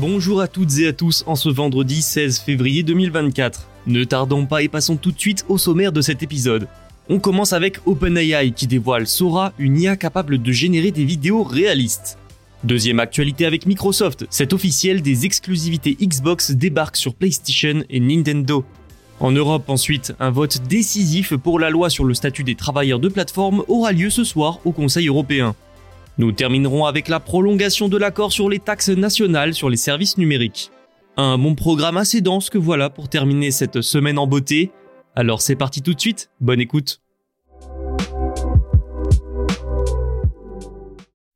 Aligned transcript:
Bonjour 0.00 0.40
à 0.40 0.48
toutes 0.48 0.78
et 0.78 0.86
à 0.86 0.94
tous 0.94 1.24
en 1.26 1.36
ce 1.36 1.50
vendredi 1.50 2.00
16 2.00 2.38
février 2.38 2.82
2024. 2.82 3.68
Ne 3.86 4.04
tardons 4.04 4.46
pas 4.46 4.62
et 4.62 4.68
passons 4.68 4.96
tout 4.96 5.12
de 5.12 5.20
suite 5.20 5.44
au 5.50 5.58
sommaire 5.58 5.92
de 5.92 6.00
cet 6.00 6.22
épisode. 6.22 6.68
On 7.10 7.18
commence 7.18 7.52
avec 7.52 7.86
OpenAI 7.86 8.52
qui 8.52 8.66
dévoile 8.66 9.06
Sora, 9.06 9.52
une 9.58 9.78
IA 9.78 9.96
capable 9.96 10.40
de 10.40 10.52
générer 10.52 10.90
des 10.90 11.04
vidéos 11.04 11.42
réalistes. 11.42 12.16
Deuxième 12.64 12.98
actualité 12.98 13.44
avec 13.44 13.66
Microsoft, 13.66 14.24
c'est 14.30 14.54
officiel, 14.54 15.02
des 15.02 15.26
exclusivités 15.26 15.98
Xbox 16.00 16.52
débarquent 16.52 16.96
sur 16.96 17.12
PlayStation 17.12 17.84
et 17.90 18.00
Nintendo. 18.00 18.64
En 19.18 19.32
Europe 19.32 19.68
ensuite, 19.68 20.14
un 20.18 20.30
vote 20.30 20.62
décisif 20.66 21.36
pour 21.36 21.58
la 21.58 21.68
loi 21.68 21.90
sur 21.90 22.06
le 22.06 22.14
statut 22.14 22.42
des 22.42 22.54
travailleurs 22.54 23.00
de 23.00 23.10
plateforme 23.10 23.64
aura 23.68 23.92
lieu 23.92 24.08
ce 24.08 24.24
soir 24.24 24.60
au 24.64 24.72
Conseil 24.72 25.08
européen. 25.08 25.54
Nous 26.18 26.32
terminerons 26.32 26.84
avec 26.84 27.08
la 27.08 27.20
prolongation 27.20 27.88
de 27.88 27.96
l'accord 27.96 28.32
sur 28.32 28.48
les 28.48 28.58
taxes 28.58 28.90
nationales 28.90 29.54
sur 29.54 29.70
les 29.70 29.76
services 29.76 30.18
numériques. 30.18 30.70
Un 31.16 31.38
bon 31.38 31.54
programme 31.54 31.96
assez 31.96 32.20
dense 32.20 32.50
que 32.50 32.58
voilà 32.58 32.90
pour 32.90 33.08
terminer 33.08 33.50
cette 33.50 33.80
semaine 33.80 34.18
en 34.18 34.26
beauté. 34.26 34.70
Alors 35.14 35.40
c'est 35.40 35.56
parti 35.56 35.82
tout 35.82 35.94
de 35.94 36.00
suite, 36.00 36.30
bonne 36.40 36.60
écoute. 36.60 37.00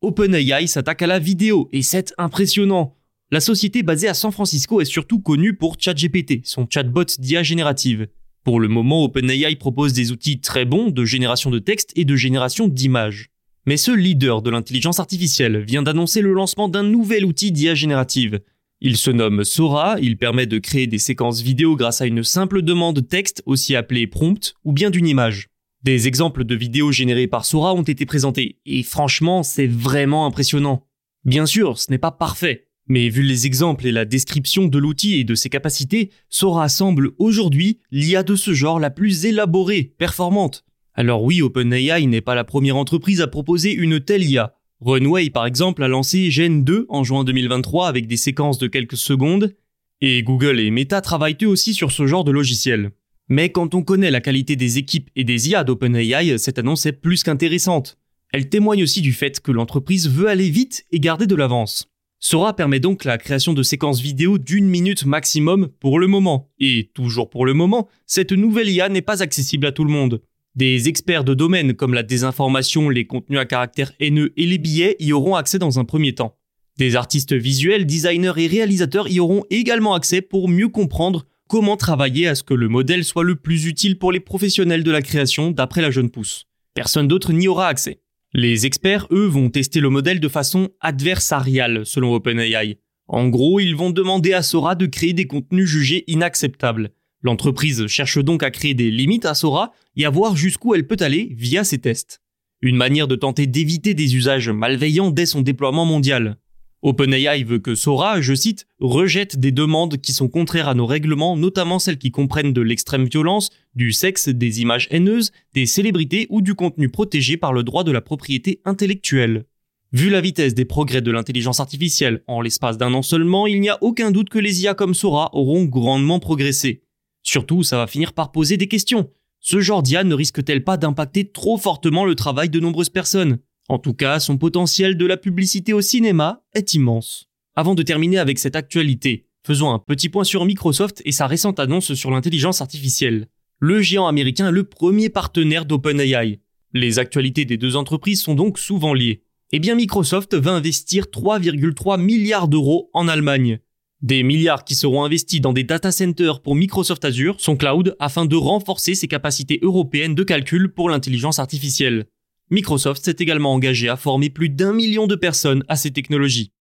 OpenAI 0.02 0.66
s'attaque 0.66 1.02
à 1.02 1.06
la 1.06 1.18
vidéo 1.18 1.68
et 1.72 1.82
c'est 1.82 2.12
impressionnant. 2.18 2.94
La 3.30 3.40
société 3.40 3.82
basée 3.82 4.08
à 4.08 4.14
San 4.14 4.32
Francisco 4.32 4.80
est 4.80 4.84
surtout 4.84 5.18
connue 5.18 5.56
pour 5.56 5.76
ChatGPT, 5.78 6.42
son 6.44 6.66
chatbot 6.68 7.06
d'IA 7.18 7.42
générative. 7.42 8.08
Pour 8.44 8.60
le 8.60 8.68
moment, 8.68 9.04
OpenAI 9.04 9.56
propose 9.56 9.94
des 9.94 10.12
outils 10.12 10.40
très 10.40 10.66
bons 10.66 10.90
de 10.90 11.04
génération 11.06 11.50
de 11.50 11.58
texte 11.58 11.92
et 11.96 12.04
de 12.04 12.16
génération 12.16 12.68
d'images. 12.68 13.30
Mais 13.66 13.76
ce 13.76 13.90
leader 13.90 14.42
de 14.42 14.50
l'intelligence 14.50 15.00
artificielle 15.00 15.58
vient 15.58 15.82
d'annoncer 15.82 16.20
le 16.20 16.32
lancement 16.32 16.68
d'un 16.68 16.82
nouvel 16.82 17.24
outil 17.24 17.50
d'IA 17.50 17.74
générative. 17.74 18.40
Il 18.80 18.98
se 18.98 19.10
nomme 19.10 19.44
Sora, 19.44 19.96
il 20.00 20.18
permet 20.18 20.46
de 20.46 20.58
créer 20.58 20.86
des 20.86 20.98
séquences 20.98 21.40
vidéo 21.40 21.74
grâce 21.74 22.02
à 22.02 22.06
une 22.06 22.22
simple 22.22 22.60
demande 22.60 23.08
texte, 23.08 23.42
aussi 23.46 23.74
appelée 23.74 24.06
prompt, 24.06 24.54
ou 24.64 24.72
bien 24.72 24.90
d'une 24.90 25.08
image. 25.08 25.48
Des 25.82 26.08
exemples 26.08 26.44
de 26.44 26.54
vidéos 26.54 26.92
générées 26.92 27.26
par 27.26 27.46
Sora 27.46 27.74
ont 27.74 27.82
été 27.82 28.04
présentés, 28.04 28.58
et 28.66 28.82
franchement, 28.82 29.42
c'est 29.42 29.66
vraiment 29.66 30.26
impressionnant. 30.26 30.86
Bien 31.24 31.46
sûr, 31.46 31.78
ce 31.78 31.90
n'est 31.90 31.98
pas 31.98 32.10
parfait, 32.10 32.68
mais 32.86 33.08
vu 33.08 33.22
les 33.22 33.46
exemples 33.46 33.86
et 33.86 33.92
la 33.92 34.04
description 34.04 34.66
de 34.66 34.78
l'outil 34.78 35.20
et 35.20 35.24
de 35.24 35.34
ses 35.34 35.48
capacités, 35.48 36.10
Sora 36.28 36.68
semble 36.68 37.12
aujourd'hui 37.18 37.80
l'IA 37.90 38.22
de 38.22 38.36
ce 38.36 38.52
genre 38.52 38.78
la 38.78 38.90
plus 38.90 39.24
élaborée, 39.24 39.94
performante. 39.96 40.63
Alors 40.94 41.24
oui, 41.24 41.42
OpenAI 41.42 42.06
n'est 42.06 42.20
pas 42.20 42.36
la 42.36 42.44
première 42.44 42.76
entreprise 42.76 43.20
à 43.20 43.26
proposer 43.26 43.72
une 43.72 44.00
telle 44.00 44.22
IA. 44.22 44.54
Runway, 44.80 45.30
par 45.30 45.46
exemple, 45.46 45.82
a 45.82 45.88
lancé 45.88 46.30
Gen 46.30 46.62
2 46.62 46.86
en 46.88 47.02
juin 47.02 47.24
2023 47.24 47.88
avec 47.88 48.06
des 48.06 48.16
séquences 48.16 48.58
de 48.58 48.68
quelques 48.68 48.96
secondes, 48.96 49.54
et 50.00 50.22
Google 50.22 50.60
et 50.60 50.70
Meta 50.70 51.00
travaillent 51.00 51.38
eux 51.42 51.48
aussi 51.48 51.74
sur 51.74 51.90
ce 51.90 52.06
genre 52.06 52.22
de 52.22 52.30
logiciel. 52.30 52.92
Mais 53.28 53.50
quand 53.50 53.74
on 53.74 53.82
connaît 53.82 54.10
la 54.10 54.20
qualité 54.20 54.54
des 54.54 54.78
équipes 54.78 55.10
et 55.16 55.24
des 55.24 55.48
IA 55.48 55.64
d'OpenAI, 55.64 56.38
cette 56.38 56.58
annonce 56.58 56.86
est 56.86 56.92
plus 56.92 57.22
qu'intéressante. 57.22 57.98
Elle 58.32 58.48
témoigne 58.48 58.82
aussi 58.82 59.00
du 59.00 59.12
fait 59.12 59.40
que 59.40 59.52
l'entreprise 59.52 60.08
veut 60.08 60.28
aller 60.28 60.50
vite 60.50 60.84
et 60.92 61.00
garder 61.00 61.26
de 61.26 61.34
l'avance. 61.34 61.88
Sora 62.20 62.54
permet 62.54 62.80
donc 62.80 63.04
la 63.04 63.18
création 63.18 63.52
de 63.52 63.62
séquences 63.62 64.00
vidéo 64.00 64.38
d'une 64.38 64.66
minute 64.66 65.06
maximum 65.06 65.68
pour 65.80 65.98
le 65.98 66.06
moment. 66.06 66.50
Et 66.58 66.90
toujours 66.94 67.30
pour 67.30 67.46
le 67.46 67.54
moment, 67.54 67.88
cette 68.06 68.32
nouvelle 68.32 68.68
IA 68.68 68.88
n'est 68.88 69.02
pas 69.02 69.22
accessible 69.22 69.66
à 69.66 69.72
tout 69.72 69.84
le 69.84 69.90
monde. 69.90 70.20
Des 70.56 70.88
experts 70.88 71.24
de 71.24 71.34
domaine 71.34 71.74
comme 71.74 71.94
la 71.94 72.04
désinformation, 72.04 72.88
les 72.88 73.08
contenus 73.08 73.40
à 73.40 73.44
caractère 73.44 73.90
haineux 73.98 74.32
et 74.36 74.46
les 74.46 74.58
billets 74.58 74.94
y 75.00 75.12
auront 75.12 75.34
accès 75.34 75.58
dans 75.58 75.80
un 75.80 75.84
premier 75.84 76.14
temps. 76.14 76.36
Des 76.78 76.94
artistes 76.94 77.32
visuels, 77.32 77.86
designers 77.86 78.34
et 78.36 78.46
réalisateurs 78.46 79.08
y 79.08 79.18
auront 79.18 79.42
également 79.50 79.94
accès 79.94 80.20
pour 80.20 80.48
mieux 80.48 80.68
comprendre 80.68 81.26
comment 81.48 81.76
travailler 81.76 82.28
à 82.28 82.36
ce 82.36 82.44
que 82.44 82.54
le 82.54 82.68
modèle 82.68 83.02
soit 83.02 83.24
le 83.24 83.34
plus 83.34 83.66
utile 83.66 83.98
pour 83.98 84.12
les 84.12 84.20
professionnels 84.20 84.84
de 84.84 84.92
la 84.92 85.02
création 85.02 85.50
d'après 85.50 85.82
la 85.82 85.90
jeune 85.90 86.10
pousse. 86.10 86.46
Personne 86.72 87.08
d'autre 87.08 87.32
n'y 87.32 87.48
aura 87.48 87.66
accès. 87.66 88.00
Les 88.32 88.64
experts, 88.64 89.08
eux, 89.10 89.26
vont 89.26 89.50
tester 89.50 89.80
le 89.80 89.90
modèle 89.90 90.20
de 90.20 90.28
façon 90.28 90.68
adversariale, 90.80 91.84
selon 91.84 92.14
OpenAI. 92.14 92.78
En 93.08 93.28
gros, 93.28 93.58
ils 93.58 93.74
vont 93.74 93.90
demander 93.90 94.32
à 94.32 94.42
Sora 94.42 94.76
de 94.76 94.86
créer 94.86 95.14
des 95.14 95.26
contenus 95.26 95.68
jugés 95.68 96.04
inacceptables. 96.06 96.90
L'entreprise 97.24 97.86
cherche 97.86 98.18
donc 98.18 98.42
à 98.42 98.50
créer 98.50 98.74
des 98.74 98.90
limites 98.90 99.24
à 99.24 99.34
Sora 99.34 99.72
et 99.96 100.04
à 100.04 100.10
voir 100.10 100.36
jusqu'où 100.36 100.74
elle 100.74 100.86
peut 100.86 100.98
aller 101.00 101.34
via 101.36 101.64
ses 101.64 101.78
tests. 101.78 102.20
Une 102.60 102.76
manière 102.76 103.08
de 103.08 103.16
tenter 103.16 103.46
d'éviter 103.46 103.94
des 103.94 104.14
usages 104.14 104.50
malveillants 104.50 105.10
dès 105.10 105.24
son 105.24 105.40
déploiement 105.40 105.86
mondial. 105.86 106.36
OpenAI 106.82 107.42
veut 107.44 107.60
que 107.60 107.74
Sora, 107.74 108.20
je 108.20 108.34
cite, 108.34 108.66
rejette 108.78 109.38
des 109.38 109.52
demandes 109.52 109.96
qui 109.96 110.12
sont 110.12 110.28
contraires 110.28 110.68
à 110.68 110.74
nos 110.74 110.84
règlements, 110.84 111.34
notamment 111.34 111.78
celles 111.78 111.96
qui 111.96 112.10
comprennent 112.10 112.52
de 112.52 112.60
l'extrême 112.60 113.06
violence, 113.06 113.48
du 113.74 113.92
sexe, 113.92 114.28
des 114.28 114.60
images 114.60 114.86
haineuses, 114.90 115.32
des 115.54 115.64
célébrités 115.64 116.26
ou 116.28 116.42
du 116.42 116.54
contenu 116.54 116.90
protégé 116.90 117.38
par 117.38 117.54
le 117.54 117.62
droit 117.62 117.84
de 117.84 117.90
la 117.90 118.02
propriété 118.02 118.60
intellectuelle. 118.66 119.46
Vu 119.92 120.10
la 120.10 120.20
vitesse 120.20 120.52
des 120.52 120.66
progrès 120.66 121.00
de 121.00 121.10
l'intelligence 121.10 121.60
artificielle 121.60 122.22
en 122.26 122.42
l'espace 122.42 122.76
d'un 122.76 122.92
an 122.92 123.00
seulement, 123.00 123.46
il 123.46 123.62
n'y 123.62 123.70
a 123.70 123.78
aucun 123.80 124.10
doute 124.10 124.28
que 124.28 124.38
les 124.38 124.62
IA 124.62 124.74
comme 124.74 124.92
Sora 124.92 125.30
auront 125.32 125.64
grandement 125.64 126.20
progressé. 126.20 126.82
Surtout, 127.24 127.64
ça 127.64 127.78
va 127.78 127.88
finir 127.88 128.12
par 128.12 128.30
poser 128.30 128.56
des 128.56 128.68
questions. 128.68 129.10
Ce 129.40 129.60
genre 129.60 129.82
d'IA 129.82 130.04
ne 130.04 130.14
risque-t-elle 130.14 130.62
pas 130.62 130.76
d'impacter 130.76 131.30
trop 131.30 131.58
fortement 131.58 132.04
le 132.04 132.14
travail 132.14 132.50
de 132.50 132.60
nombreuses 132.60 132.90
personnes? 132.90 133.38
En 133.68 133.78
tout 133.78 133.94
cas, 133.94 134.20
son 134.20 134.36
potentiel 134.36 134.96
de 134.96 135.06
la 135.06 135.16
publicité 135.16 135.72
au 135.72 135.80
cinéma 135.80 136.42
est 136.54 136.74
immense. 136.74 137.26
Avant 137.56 137.74
de 137.74 137.82
terminer 137.82 138.18
avec 138.18 138.38
cette 138.38 138.56
actualité, 138.56 139.26
faisons 139.44 139.72
un 139.72 139.78
petit 139.78 140.10
point 140.10 140.24
sur 140.24 140.44
Microsoft 140.44 141.00
et 141.04 141.12
sa 141.12 141.26
récente 141.26 141.58
annonce 141.60 141.94
sur 141.94 142.10
l'intelligence 142.10 142.60
artificielle. 142.60 143.26
Le 143.58 143.80
géant 143.80 144.06
américain 144.06 144.48
est 144.48 144.52
le 144.52 144.64
premier 144.64 145.08
partenaire 145.08 145.64
d'OpenAI. 145.64 146.40
Les 146.74 146.98
actualités 146.98 147.46
des 147.46 147.56
deux 147.56 147.76
entreprises 147.76 148.20
sont 148.20 148.34
donc 148.34 148.58
souvent 148.58 148.92
liées. 148.92 149.22
Eh 149.52 149.60
bien 149.60 149.76
Microsoft 149.76 150.34
va 150.34 150.52
investir 150.52 151.04
3,3 151.04 151.98
milliards 152.00 152.48
d'euros 152.48 152.90
en 152.92 153.08
Allemagne. 153.08 153.60
Des 154.04 154.22
milliards 154.22 154.64
qui 154.64 154.74
seront 154.74 155.02
investis 155.02 155.40
dans 155.40 155.54
des 155.54 155.64
data 155.64 155.90
centers 155.90 156.42
pour 156.42 156.56
Microsoft 156.56 157.06
Azure, 157.06 157.36
son 157.38 157.56
cloud, 157.56 157.96
afin 157.98 158.26
de 158.26 158.36
renforcer 158.36 158.94
ses 158.94 159.08
capacités 159.08 159.58
européennes 159.62 160.14
de 160.14 160.22
calcul 160.22 160.70
pour 160.70 160.90
l'intelligence 160.90 161.38
artificielle. 161.38 162.04
Microsoft 162.50 163.02
s'est 163.02 163.16
également 163.18 163.54
engagé 163.54 163.88
à 163.88 163.96
former 163.96 164.28
plus 164.28 164.50
d'un 164.50 164.74
million 164.74 165.06
de 165.06 165.14
personnes 165.14 165.64
à 165.68 165.76
ces 165.76 165.90
technologies. 165.90 166.52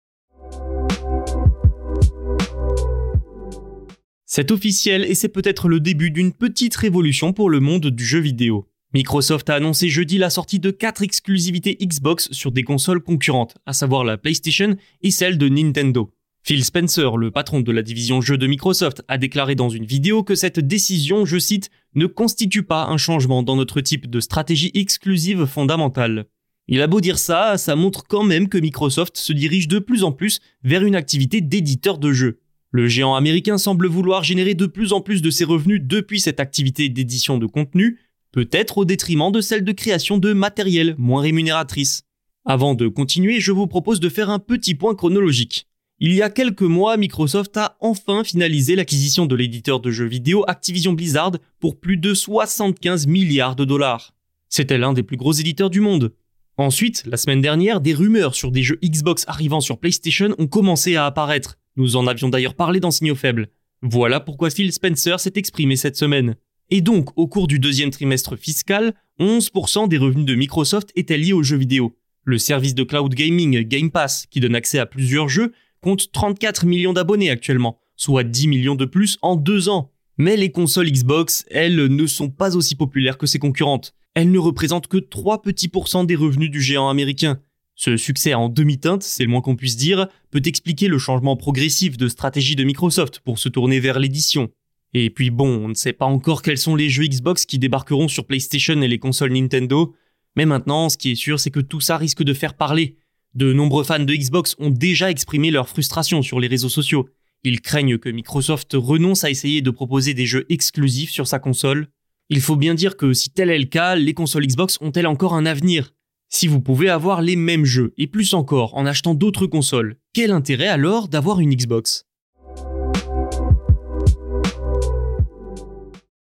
C'est 4.26 4.50
officiel 4.50 5.04
et 5.04 5.14
c'est 5.14 5.28
peut-être 5.28 5.68
le 5.68 5.82
début 5.82 6.12
d'une 6.12 6.32
petite 6.32 6.78
révolution 6.78 7.34
pour 7.34 7.50
le 7.50 7.60
monde 7.60 7.88
du 7.88 8.06
jeu 8.06 8.20
vidéo. 8.20 8.70
Microsoft 8.94 9.50
a 9.50 9.56
annoncé 9.56 9.90
jeudi 9.90 10.18
la 10.18 10.30
sortie 10.30 10.62
de 10.62 10.72
4 10.72 11.02
exclusivités 11.02 11.76
Xbox 11.82 12.32
sur 12.32 12.54
des 12.54 12.64
consoles 12.64 13.04
concurrentes, 13.04 13.58
à 13.66 13.74
savoir 13.74 14.06
la 14.06 14.18
PlayStation 14.18 14.78
et 15.02 15.12
celle 15.12 15.38
de 15.38 15.50
Nintendo. 15.50 16.10
Phil 16.46 16.66
Spencer, 16.66 17.16
le 17.16 17.32
patron 17.32 17.62
de 17.62 17.72
la 17.72 17.82
division 17.82 18.20
jeux 18.20 18.38
de 18.38 18.48
Microsoft, 18.48 19.02
a 19.08 19.18
déclaré 19.18 19.56
dans 19.56 19.70
une 19.70 19.86
vidéo 19.86 20.24
que 20.24 20.36
cette 20.36 20.60
décision, 20.60 21.24
je 21.24 21.40
cite, 21.40 21.70
ne 21.96 22.06
constitue 22.06 22.64
pas 22.64 22.88
un 22.88 22.98
changement 22.98 23.44
dans 23.44 23.56
notre 23.56 23.80
type 23.80 24.10
de 24.10 24.20
stratégie 24.20 24.70
exclusive 24.74 25.46
fondamentale. 25.46 26.26
Il 26.68 26.82
a 26.82 26.88
beau 26.88 27.00
dire 27.00 27.18
ça, 27.18 27.58
ça 27.58 27.78
montre 27.78 28.04
quand 28.10 28.24
même 28.24 28.50
que 28.50 28.58
Microsoft 28.58 29.16
se 29.16 29.32
dirige 29.32 29.70
de 29.70 29.80
plus 29.80 30.04
en 30.04 30.12
plus 30.12 30.42
vers 30.66 30.84
une 30.84 30.98
activité 30.98 31.40
d'éditeur 31.40 31.98
de 31.98 32.12
jeux. 32.12 32.42
Le 32.72 32.90
géant 32.90 33.16
américain 33.16 33.58
semble 33.58 33.88
vouloir 33.88 34.26
générer 34.26 34.54
de 34.54 34.66
plus 34.66 34.92
en 34.92 35.00
plus 35.00 35.22
de 35.22 35.30
ses 35.30 35.46
revenus 35.46 35.80
depuis 35.82 36.20
cette 36.20 36.42
activité 36.42 36.90
d'édition 36.90 37.38
de 37.38 37.46
contenu, 37.46 38.02
peut-être 38.34 38.80
au 38.80 38.86
détriment 38.86 39.32
de 39.32 39.40
celle 39.40 39.64
de 39.64 39.72
création 39.72 40.18
de 40.18 40.34
matériel 40.34 40.96
moins 40.98 41.22
rémunératrice. 41.22 42.02
Avant 42.44 42.76
de 42.76 42.90
continuer, 42.90 43.40
je 43.40 43.54
vous 43.54 43.68
propose 43.68 44.02
de 44.02 44.10
faire 44.10 44.30
un 44.30 44.40
petit 44.40 44.76
point 44.76 44.94
chronologique. 44.94 45.68
Il 46.06 46.12
y 46.12 46.22
a 46.22 46.30
quelques 46.30 46.64
mois, 46.64 46.98
Microsoft 46.98 47.56
a 47.56 47.78
enfin 47.80 48.26
finalisé 48.26 48.76
l'acquisition 48.76 49.26
de 49.26 49.38
l'éditeur 49.38 49.80
de 49.80 49.90
jeux 49.90 50.06
vidéo 50.06 50.44
Activision 50.50 50.92
Blizzard 50.92 51.32
pour 51.62 51.80
plus 51.80 51.96
de 51.96 52.14
75 52.14 53.08
milliards 53.08 53.56
de 53.56 53.64
dollars. 53.64 54.14
C'était 54.50 54.78
l'un 54.78 54.92
des 54.92 55.04
plus 55.04 55.16
gros 55.16 55.32
éditeurs 55.32 55.70
du 55.70 55.80
monde. 55.80 56.14
Ensuite, 56.58 57.04
la 57.06 57.16
semaine 57.16 57.40
dernière, 57.40 57.80
des 57.80 57.94
rumeurs 57.94 58.36
sur 58.36 58.52
des 58.52 58.64
jeux 58.64 58.80
Xbox 58.84 59.24
arrivant 59.30 59.62
sur 59.62 59.78
PlayStation 59.78 60.36
ont 60.40 60.48
commencé 60.48 60.98
à 60.98 61.06
apparaître. 61.06 61.58
Nous 61.78 61.96
en 61.96 62.06
avions 62.06 62.28
d'ailleurs 62.28 62.56
parlé 62.56 62.82
dans 62.82 62.92
Signaux 62.92 63.16
Faibles. 63.16 63.48
Voilà 63.82 64.20
pourquoi 64.20 64.50
Phil 64.50 64.74
Spencer 64.74 65.22
s'est 65.22 65.38
exprimé 65.38 65.78
cette 65.78 65.96
semaine. 65.96 66.36
Et 66.70 66.82
donc, 66.82 67.18
au 67.18 67.28
cours 67.28 67.48
du 67.48 67.60
deuxième 67.60 67.92
trimestre 67.92 68.36
fiscal, 68.36 68.94
11% 69.22 69.88
des 69.88 69.98
revenus 69.98 70.26
de 70.26 70.36
Microsoft 70.36 70.92
étaient 70.98 71.18
liés 71.18 71.32
aux 71.32 71.44
jeux 71.44 71.56
vidéo. 71.56 71.96
Le 72.26 72.38
service 72.38 72.76
de 72.76 72.84
cloud 72.84 73.14
gaming 73.14 73.62
Game 73.62 73.90
Pass, 73.90 74.26
qui 74.30 74.42
donne 74.42 74.56
accès 74.56 74.80
à 74.80 74.86
plusieurs 74.86 75.30
jeux, 75.30 75.54
compte 75.84 76.12
34 76.12 76.66
millions 76.66 76.94
d'abonnés 76.94 77.30
actuellement, 77.30 77.78
soit 77.96 78.24
10 78.24 78.48
millions 78.48 78.76
de 78.76 78.86
plus 78.86 79.20
en 79.22 79.36
deux 79.36 79.70
ans. 79.70 79.92
Mais 80.18 80.38
les 80.38 80.52
consoles 80.52 80.90
Xbox, 80.90 81.46
elles, 81.52 81.76
ne 81.76 82.08
sont 82.08 82.30
pas 82.30 82.56
aussi 82.56 82.76
populaires 82.76 83.18
que 83.18 83.28
ses 83.28 83.40
concurrentes. 83.40 83.94
Elles 84.16 84.32
ne 84.32 84.40
représentent 84.40 84.88
que 84.88 84.98
3 84.98 85.42
petits 85.42 85.68
pourcents 85.68 86.04
des 86.04 86.16
revenus 86.16 86.50
du 86.50 86.62
géant 86.62 86.90
américain. 86.90 87.40
Ce 87.76 87.98
succès 87.98 88.34
en 88.34 88.50
demi-teinte, 88.50 89.04
c'est 89.04 89.24
le 89.24 89.30
moins 89.30 89.42
qu'on 89.42 89.56
puisse 89.56 89.76
dire, 89.76 90.08
peut 90.32 90.42
expliquer 90.46 90.88
le 90.88 91.00
changement 91.00 91.36
progressif 91.36 91.98
de 91.98 92.08
stratégie 92.08 92.56
de 92.56 92.64
Microsoft 92.64 93.20
pour 93.20 93.40
se 93.40 93.50
tourner 93.50 93.80
vers 93.80 94.00
l'édition. 94.00 94.50
Et 94.94 95.10
puis 95.10 95.32
bon, 95.32 95.66
on 95.66 95.70
ne 95.70 95.74
sait 95.74 95.94
pas 95.94 96.06
encore 96.06 96.44
quels 96.44 96.60
sont 96.60 96.76
les 96.76 96.90
jeux 96.90 97.08
Xbox 97.08 97.46
qui 97.46 97.58
débarqueront 97.58 98.08
sur 98.08 98.28
PlayStation 98.28 98.80
et 98.82 98.88
les 98.88 99.00
consoles 99.00 99.34
Nintendo, 99.34 99.96
mais 100.36 100.46
maintenant, 100.46 100.90
ce 100.90 100.98
qui 100.98 101.12
est 101.12 101.16
sûr, 101.16 101.40
c'est 101.40 101.52
que 101.52 101.60
tout 101.60 101.82
ça 101.82 101.98
risque 101.98 102.24
de 102.24 102.34
faire 102.34 102.56
parler. 102.56 102.98
De 103.36 103.52
nombreux 103.52 103.84
fans 103.84 103.98
de 103.98 104.14
Xbox 104.14 104.56
ont 104.60 104.70
déjà 104.70 105.10
exprimé 105.10 105.50
leur 105.50 105.68
frustration 105.68 106.22
sur 106.22 106.40
les 106.40 106.48
réseaux 106.48 106.70
sociaux. 106.70 107.10
Ils 107.44 107.62
craignent 107.62 107.98
que 107.98 108.10
Microsoft 108.10 108.74
renonce 108.76 109.24
à 109.24 109.32
essayer 109.32 109.64
de 109.64 109.72
proposer 109.72 110.14
des 110.14 110.28
jeux 110.28 110.46
exclusifs 110.50 111.10
sur 111.10 111.26
sa 111.26 111.40
console. 111.40 111.88
Il 112.30 112.42
faut 112.42 112.58
bien 112.58 112.76
dire 112.76 112.96
que 112.96 113.12
si 113.12 113.32
tel 113.32 113.50
est 113.50 113.58
le 113.58 113.66
cas, 113.66 113.96
les 113.96 114.14
consoles 114.14 114.46
Xbox 114.46 114.78
ont-elles 114.82 115.08
encore 115.08 115.34
un 115.34 115.48
avenir? 115.48 115.94
Si 116.30 116.48
vous 116.48 116.62
pouvez 116.62 116.90
avoir 116.90 117.24
les 117.24 117.36
mêmes 117.36 117.66
jeux, 117.66 117.96
et 117.98 118.06
plus 118.06 118.36
encore 118.36 118.78
en 118.78 118.86
achetant 118.86 119.16
d'autres 119.16 119.48
consoles, 119.48 119.96
quel 120.14 120.30
intérêt 120.30 120.68
alors 120.68 121.08
d'avoir 121.08 121.40
une 121.40 121.56
Xbox? 121.56 122.06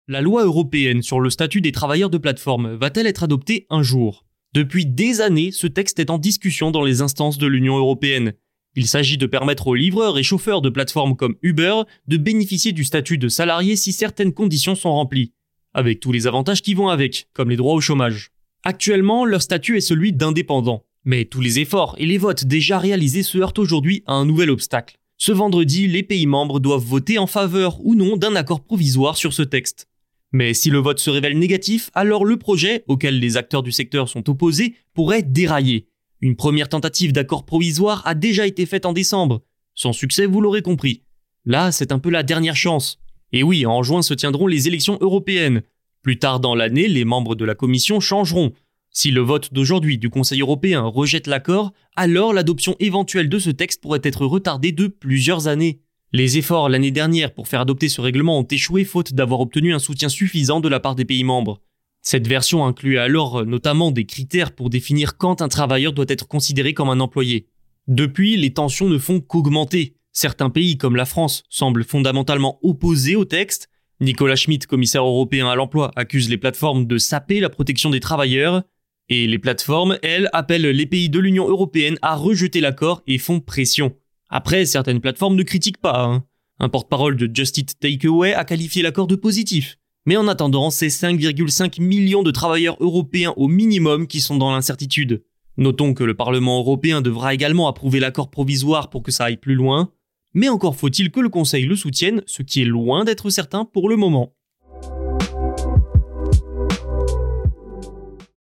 La 0.07 0.21
loi 0.21 0.45
européenne 0.45 1.01
sur 1.01 1.19
le 1.19 1.29
statut 1.29 1.59
des 1.59 1.73
travailleurs 1.73 2.09
de 2.09 2.17
plateforme 2.17 2.73
va-t-elle 2.75 3.07
être 3.07 3.23
adoptée 3.23 3.67
un 3.69 3.83
jour? 3.83 4.25
Depuis 4.53 4.85
des 4.85 5.21
années, 5.21 5.51
ce 5.51 5.65
texte 5.65 5.99
est 5.99 6.09
en 6.09 6.17
discussion 6.17 6.71
dans 6.71 6.83
les 6.83 7.01
instances 7.01 7.37
de 7.37 7.47
l'Union 7.47 7.77
européenne. 7.77 8.33
Il 8.75 8.85
s'agit 8.85 9.17
de 9.17 9.25
permettre 9.25 9.67
aux 9.67 9.75
livreurs 9.75 10.17
et 10.17 10.23
chauffeurs 10.23 10.61
de 10.61 10.69
plateformes 10.69 11.15
comme 11.15 11.37
Uber 11.41 11.83
de 12.07 12.17
bénéficier 12.17 12.73
du 12.73 12.83
statut 12.83 13.17
de 13.17 13.29
salarié 13.29 13.77
si 13.77 13.93
certaines 13.93 14.33
conditions 14.33 14.75
sont 14.75 14.91
remplies, 14.91 15.31
avec 15.73 16.01
tous 16.01 16.11
les 16.11 16.27
avantages 16.27 16.61
qui 16.61 16.73
vont 16.73 16.89
avec, 16.89 17.27
comme 17.31 17.49
les 17.49 17.55
droits 17.55 17.75
au 17.75 17.79
chômage. 17.79 18.31
Actuellement, 18.63 19.23
leur 19.23 19.41
statut 19.41 19.77
est 19.77 19.81
celui 19.81 20.11
d'indépendant. 20.11 20.85
Mais 21.05 21.23
tous 21.25 21.41
les 21.41 21.59
efforts 21.59 21.95
et 21.97 22.05
les 22.05 22.17
votes 22.17 22.43
déjà 22.43 22.77
réalisés 22.77 23.23
se 23.23 23.37
heurtent 23.37 23.57
aujourd'hui 23.57 24.03
à 24.05 24.13
un 24.13 24.25
nouvel 24.25 24.49
obstacle. 24.49 24.97
Ce 25.17 25.31
vendredi, 25.31 25.87
les 25.87 26.03
pays 26.03 26.27
membres 26.27 26.59
doivent 26.59 26.83
voter 26.83 27.19
en 27.19 27.27
faveur 27.27 27.79
ou 27.85 27.95
non 27.95 28.17
d'un 28.17 28.35
accord 28.35 28.63
provisoire 28.63 29.15
sur 29.15 29.33
ce 29.33 29.43
texte. 29.43 29.87
Mais 30.31 30.53
si 30.53 30.69
le 30.69 30.79
vote 30.79 30.99
se 30.99 31.09
révèle 31.09 31.37
négatif, 31.37 31.91
alors 31.93 32.23
le 32.23 32.37
projet, 32.37 32.83
auquel 32.87 33.19
les 33.19 33.37
acteurs 33.37 33.63
du 33.63 33.71
secteur 33.71 34.07
sont 34.07 34.29
opposés, 34.29 34.75
pourrait 34.93 35.23
dérailler. 35.23 35.87
Une 36.21 36.35
première 36.35 36.69
tentative 36.69 37.11
d'accord 37.11 37.45
provisoire 37.45 38.01
a 38.05 38.15
déjà 38.15 38.47
été 38.47 38.65
faite 38.65 38.85
en 38.85 38.93
décembre. 38.93 39.41
Sans 39.73 39.93
succès, 39.93 40.25
vous 40.25 40.39
l'aurez 40.39 40.61
compris. 40.61 41.03
Là, 41.45 41.71
c'est 41.71 41.91
un 41.91 41.99
peu 41.99 42.09
la 42.09 42.23
dernière 42.23 42.55
chance. 42.55 42.99
Et 43.33 43.43
oui, 43.43 43.65
en 43.65 43.83
juin 43.83 44.01
se 44.01 44.13
tiendront 44.13 44.47
les 44.47 44.67
élections 44.67 44.97
européennes. 45.01 45.63
Plus 46.01 46.19
tard 46.19 46.39
dans 46.39 46.55
l'année, 46.55 46.87
les 46.87 47.05
membres 47.05 47.35
de 47.35 47.45
la 47.45 47.55
Commission 47.55 47.99
changeront. 47.99 48.53
Si 48.89 49.11
le 49.11 49.21
vote 49.21 49.53
d'aujourd'hui 49.53 49.97
du 49.97 50.09
Conseil 50.09 50.41
européen 50.41 50.81
rejette 50.81 51.27
l'accord, 51.27 51.71
alors 51.95 52.33
l'adoption 52.33 52.75
éventuelle 52.79 53.29
de 53.29 53.39
ce 53.39 53.49
texte 53.49 53.81
pourrait 53.81 54.01
être 54.03 54.25
retardée 54.25 54.71
de 54.71 54.87
plusieurs 54.87 55.47
années. 55.47 55.79
Les 56.13 56.37
efforts 56.37 56.67
l'année 56.67 56.91
dernière 56.91 57.33
pour 57.33 57.47
faire 57.47 57.61
adopter 57.61 57.87
ce 57.87 58.01
règlement 58.01 58.37
ont 58.37 58.43
échoué 58.43 58.83
faute 58.83 59.13
d'avoir 59.13 59.39
obtenu 59.39 59.73
un 59.73 59.79
soutien 59.79 60.09
suffisant 60.09 60.59
de 60.59 60.67
la 60.67 60.81
part 60.81 60.95
des 60.95 61.05
pays 61.05 61.23
membres. 61.23 61.61
Cette 62.01 62.27
version 62.27 62.65
inclut 62.65 62.97
alors 62.97 63.45
notamment 63.45 63.91
des 63.91 64.05
critères 64.05 64.53
pour 64.53 64.69
définir 64.69 65.17
quand 65.17 65.41
un 65.41 65.47
travailleur 65.47 65.93
doit 65.93 66.05
être 66.09 66.27
considéré 66.27 66.73
comme 66.73 66.89
un 66.89 66.99
employé. 66.99 67.47
Depuis, 67.87 68.35
les 68.35 68.53
tensions 68.53 68.89
ne 68.89 68.97
font 68.97 69.21
qu'augmenter. 69.21 69.95
Certains 70.11 70.49
pays 70.49 70.77
comme 70.77 70.97
la 70.97 71.05
France 71.05 71.43
semblent 71.49 71.85
fondamentalement 71.85 72.59
opposés 72.61 73.15
au 73.15 73.23
texte. 73.23 73.69
Nicolas 74.01 74.35
Schmitt, 74.35 74.67
commissaire 74.67 75.05
européen 75.05 75.47
à 75.47 75.55
l'emploi, 75.55 75.91
accuse 75.95 76.29
les 76.29 76.37
plateformes 76.37 76.87
de 76.87 76.97
saper 76.97 77.39
la 77.39 77.49
protection 77.49 77.89
des 77.89 77.99
travailleurs. 78.01 78.63
Et 79.07 79.27
les 79.27 79.39
plateformes, 79.39 79.97
elles, 80.03 80.29
appellent 80.33 80.69
les 80.69 80.85
pays 80.85 81.09
de 81.09 81.19
l'Union 81.19 81.47
européenne 81.47 81.97
à 82.01 82.15
rejeter 82.15 82.59
l'accord 82.59 83.01
et 83.07 83.17
font 83.17 83.39
pression. 83.39 83.95
Après, 84.31 84.65
certaines 84.65 85.01
plateformes 85.01 85.35
ne 85.35 85.43
critiquent 85.43 85.81
pas. 85.81 86.05
Hein. 86.05 86.23
Un 86.59 86.69
porte-parole 86.69 87.17
de 87.17 87.29
Just 87.33 87.57
Eat 87.57 87.77
Takeaway 87.79 88.33
a 88.33 88.45
qualifié 88.45 88.81
l'accord 88.81 89.07
de 89.07 89.15
positif. 89.15 89.77
Mais 90.05 90.15
en 90.15 90.27
attendant, 90.27 90.71
c'est 90.71 90.87
5,5 90.87 91.81
millions 91.81 92.23
de 92.23 92.31
travailleurs 92.31 92.77
européens 92.79 93.33
au 93.35 93.47
minimum 93.47 94.07
qui 94.07 94.21
sont 94.21 94.37
dans 94.37 94.51
l'incertitude. 94.51 95.23
Notons 95.57 95.93
que 95.93 96.05
le 96.05 96.15
Parlement 96.15 96.59
européen 96.59 97.01
devra 97.01 97.33
également 97.33 97.67
approuver 97.67 97.99
l'accord 97.99 98.31
provisoire 98.31 98.89
pour 98.89 99.03
que 99.03 99.11
ça 99.11 99.25
aille 99.25 99.37
plus 99.37 99.55
loin. 99.55 99.91
Mais 100.33 100.47
encore 100.47 100.77
faut-il 100.77 101.11
que 101.11 101.19
le 101.19 101.29
Conseil 101.29 101.65
le 101.65 101.75
soutienne, 101.75 102.23
ce 102.25 102.41
qui 102.41 102.61
est 102.61 102.65
loin 102.65 103.03
d'être 103.03 103.29
certain 103.29 103.65
pour 103.65 103.89
le 103.89 103.97
moment. 103.97 104.33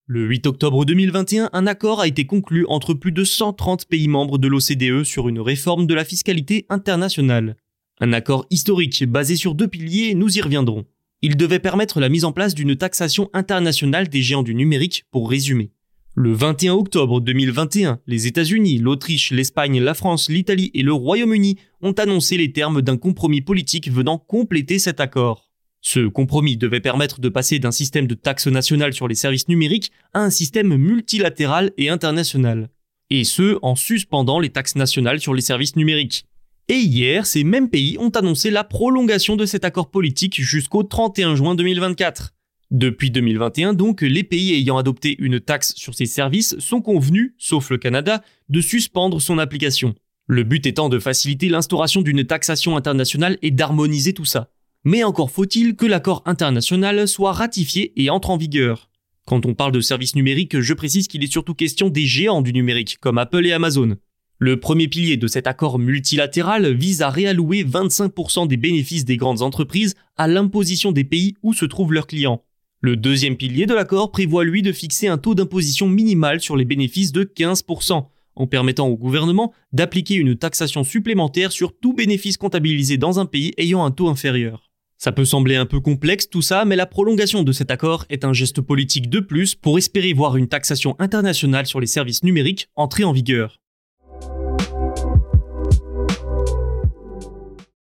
Le 0.08 0.24
8 0.24 0.46
octobre 0.46 0.84
2021, 0.84 1.50
un 1.52 1.66
accord 1.66 2.00
a 2.00 2.06
été 2.06 2.26
conclu 2.26 2.64
entre 2.68 2.94
plus 2.94 3.10
de 3.10 3.24
130 3.24 3.86
pays 3.86 4.06
membres 4.06 4.38
de 4.38 4.46
l'OCDE 4.46 5.02
sur 5.02 5.28
une 5.28 5.40
réforme 5.40 5.88
de 5.88 5.94
la 5.94 6.04
fiscalité 6.04 6.64
internationale. 6.68 7.56
Un 7.98 8.12
accord 8.12 8.46
historique 8.50 9.04
basé 9.04 9.34
sur 9.34 9.56
deux 9.56 9.66
piliers, 9.66 10.14
nous 10.14 10.38
y 10.38 10.40
reviendrons. 10.40 10.84
Il 11.22 11.36
devait 11.36 11.58
permettre 11.58 11.98
la 11.98 12.08
mise 12.08 12.24
en 12.24 12.30
place 12.30 12.54
d'une 12.54 12.76
taxation 12.76 13.30
internationale 13.32 14.06
des 14.06 14.22
géants 14.22 14.44
du 14.44 14.54
numérique, 14.54 15.02
pour 15.10 15.28
résumer. 15.28 15.72
Le 16.14 16.32
21 16.32 16.74
octobre 16.74 17.20
2021, 17.20 17.98
les 18.06 18.28
États-Unis, 18.28 18.78
l'Autriche, 18.78 19.32
l'Espagne, 19.32 19.80
la 19.80 19.94
France, 19.94 20.30
l'Italie 20.30 20.70
et 20.72 20.82
le 20.84 20.92
Royaume-Uni 20.92 21.56
ont 21.82 21.94
annoncé 21.94 22.36
les 22.36 22.52
termes 22.52 22.80
d'un 22.80 22.96
compromis 22.96 23.40
politique 23.40 23.90
venant 23.90 24.18
compléter 24.18 24.78
cet 24.78 25.00
accord. 25.00 25.45
Ce 25.88 26.00
compromis 26.00 26.56
devait 26.56 26.80
permettre 26.80 27.20
de 27.20 27.28
passer 27.28 27.60
d'un 27.60 27.70
système 27.70 28.08
de 28.08 28.16
taxe 28.16 28.48
nationale 28.48 28.92
sur 28.92 29.06
les 29.06 29.14
services 29.14 29.46
numériques 29.46 29.92
à 30.14 30.20
un 30.20 30.30
système 30.30 30.76
multilatéral 30.76 31.70
et 31.78 31.90
international. 31.90 32.70
Et 33.10 33.22
ce, 33.22 33.56
en 33.62 33.76
suspendant 33.76 34.40
les 34.40 34.50
taxes 34.50 34.74
nationales 34.74 35.20
sur 35.20 35.32
les 35.32 35.42
services 35.42 35.76
numériques. 35.76 36.24
Et 36.66 36.74
hier, 36.74 37.24
ces 37.24 37.44
mêmes 37.44 37.70
pays 37.70 37.98
ont 38.00 38.10
annoncé 38.10 38.50
la 38.50 38.64
prolongation 38.64 39.36
de 39.36 39.46
cet 39.46 39.64
accord 39.64 39.88
politique 39.88 40.42
jusqu'au 40.42 40.82
31 40.82 41.36
juin 41.36 41.54
2024. 41.54 42.34
Depuis 42.72 43.12
2021 43.12 43.72
donc, 43.72 44.00
les 44.00 44.24
pays 44.24 44.54
ayant 44.54 44.78
adopté 44.78 45.14
une 45.20 45.38
taxe 45.38 45.72
sur 45.76 45.94
ces 45.94 46.06
services 46.06 46.58
sont 46.58 46.80
convenus, 46.80 47.32
sauf 47.38 47.70
le 47.70 47.78
Canada, 47.78 48.24
de 48.48 48.60
suspendre 48.60 49.22
son 49.22 49.38
application. 49.38 49.94
Le 50.26 50.42
but 50.42 50.66
étant 50.66 50.88
de 50.88 50.98
faciliter 50.98 51.48
l'instauration 51.48 52.02
d'une 52.02 52.24
taxation 52.24 52.76
internationale 52.76 53.38
et 53.40 53.52
d'harmoniser 53.52 54.14
tout 54.14 54.24
ça 54.24 54.50
mais 54.86 55.02
encore 55.02 55.32
faut-il 55.32 55.74
que 55.74 55.84
l'accord 55.84 56.22
international 56.26 57.08
soit 57.08 57.32
ratifié 57.32 57.92
et 57.96 58.08
entre 58.08 58.30
en 58.30 58.36
vigueur. 58.36 58.88
Quand 59.26 59.44
on 59.44 59.52
parle 59.52 59.72
de 59.72 59.80
services 59.80 60.14
numériques, 60.14 60.60
je 60.60 60.74
précise 60.74 61.08
qu'il 61.08 61.24
est 61.24 61.32
surtout 61.32 61.54
question 61.54 61.88
des 61.88 62.06
géants 62.06 62.40
du 62.40 62.52
numérique, 62.52 62.98
comme 63.00 63.18
Apple 63.18 63.44
et 63.44 63.52
Amazon. 63.52 63.96
Le 64.38 64.60
premier 64.60 64.86
pilier 64.86 65.16
de 65.16 65.26
cet 65.26 65.48
accord 65.48 65.80
multilatéral 65.80 66.72
vise 66.72 67.02
à 67.02 67.10
réallouer 67.10 67.64
25% 67.64 68.46
des 68.46 68.56
bénéfices 68.56 69.04
des 69.04 69.16
grandes 69.16 69.42
entreprises 69.42 69.96
à 70.16 70.28
l'imposition 70.28 70.92
des 70.92 71.02
pays 71.02 71.34
où 71.42 71.52
se 71.52 71.64
trouvent 71.64 71.92
leurs 71.92 72.06
clients. 72.06 72.44
Le 72.80 72.96
deuxième 72.96 73.36
pilier 73.36 73.66
de 73.66 73.74
l'accord 73.74 74.12
prévoit 74.12 74.44
lui 74.44 74.62
de 74.62 74.70
fixer 74.70 75.08
un 75.08 75.18
taux 75.18 75.34
d'imposition 75.34 75.88
minimal 75.88 76.40
sur 76.40 76.56
les 76.56 76.64
bénéfices 76.64 77.10
de 77.10 77.24
15%, 77.24 78.06
en 78.36 78.46
permettant 78.46 78.86
au 78.86 78.96
gouvernement 78.96 79.52
d'appliquer 79.72 80.14
une 80.14 80.36
taxation 80.36 80.84
supplémentaire 80.84 81.50
sur 81.50 81.76
tout 81.76 81.92
bénéfice 81.92 82.36
comptabilisé 82.36 82.98
dans 82.98 83.18
un 83.18 83.26
pays 83.26 83.52
ayant 83.56 83.84
un 83.84 83.90
taux 83.90 84.08
inférieur. 84.08 84.70
Ça 84.98 85.12
peut 85.12 85.24
sembler 85.24 85.56
un 85.56 85.66
peu 85.66 85.80
complexe 85.80 86.28
tout 86.30 86.42
ça, 86.42 86.64
mais 86.64 86.76
la 86.76 86.86
prolongation 86.86 87.42
de 87.42 87.52
cet 87.52 87.70
accord 87.70 88.06
est 88.08 88.24
un 88.24 88.32
geste 88.32 88.60
politique 88.60 89.10
de 89.10 89.20
plus 89.20 89.54
pour 89.54 89.76
espérer 89.76 90.12
voir 90.14 90.36
une 90.36 90.48
taxation 90.48 90.96
internationale 90.98 91.66
sur 91.66 91.80
les 91.80 91.86
services 91.86 92.22
numériques 92.22 92.68
entrer 92.76 93.04
en 93.04 93.12
vigueur. 93.12 93.60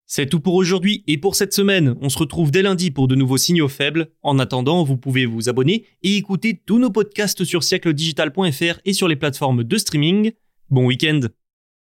C'est 0.07 0.27
tout 0.27 0.39
pour 0.39 0.55
aujourd'hui 0.55 1.03
et 1.07 1.17
pour 1.17 1.35
cette 1.35 1.53
semaine. 1.53 1.95
On 1.99 2.07
se 2.09 2.17
retrouve 2.17 2.49
dès 2.49 2.61
lundi 2.61 2.89
pour 2.89 3.07
de 3.07 3.15
nouveaux 3.15 3.37
signaux 3.37 3.67
faibles. 3.67 4.07
En 4.23 4.39
attendant, 4.39 4.83
vous 4.83 4.97
pouvez 4.97 5.25
vous 5.25 5.49
abonner 5.49 5.85
et 6.03 6.15
écouter 6.15 6.61
tous 6.65 6.79
nos 6.79 6.89
podcasts 6.89 7.43
sur 7.43 7.63
siècledigital.fr 7.63 8.79
et 8.85 8.93
sur 8.93 9.09
les 9.09 9.17
plateformes 9.17 9.63
de 9.63 9.77
streaming. 9.77 10.31
Bon 10.69 10.85
week-end 10.85 11.19